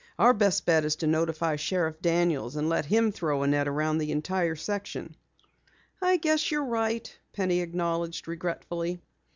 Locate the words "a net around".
3.43-3.99